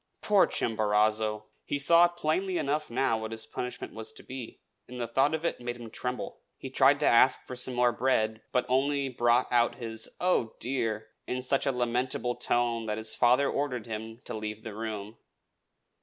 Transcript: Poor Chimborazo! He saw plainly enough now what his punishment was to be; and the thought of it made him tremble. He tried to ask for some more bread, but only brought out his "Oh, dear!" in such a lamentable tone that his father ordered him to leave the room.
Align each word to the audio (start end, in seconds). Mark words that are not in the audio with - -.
Poor 0.23 0.47
Chimborazo! 0.47 1.43
He 1.63 1.77
saw 1.77 2.07
plainly 2.07 2.57
enough 2.57 2.89
now 2.89 3.19
what 3.19 3.29
his 3.29 3.45
punishment 3.45 3.93
was 3.93 4.11
to 4.13 4.23
be; 4.23 4.59
and 4.87 4.99
the 4.99 5.05
thought 5.05 5.35
of 5.35 5.45
it 5.45 5.61
made 5.61 5.77
him 5.77 5.91
tremble. 5.91 6.41
He 6.57 6.71
tried 6.71 6.99
to 7.01 7.05
ask 7.05 7.43
for 7.45 7.55
some 7.55 7.75
more 7.75 7.91
bread, 7.91 8.41
but 8.51 8.65
only 8.67 9.09
brought 9.09 9.47
out 9.51 9.75
his 9.75 10.09
"Oh, 10.19 10.55
dear!" 10.59 11.09
in 11.27 11.43
such 11.43 11.67
a 11.67 11.71
lamentable 11.71 12.33
tone 12.33 12.87
that 12.87 12.97
his 12.97 13.13
father 13.15 13.47
ordered 13.47 13.85
him 13.85 14.21
to 14.25 14.33
leave 14.33 14.63
the 14.63 14.73
room. 14.73 15.17